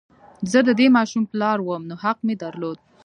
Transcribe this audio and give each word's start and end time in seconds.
زه 0.51 0.59
د 0.67 0.69
دې 0.79 0.87
ماشوم 0.97 1.23
پلار 1.31 1.57
وم 1.61 1.81
نو 1.89 1.95
حق 2.03 2.17
مې 2.25 2.35
درلود 2.43 2.77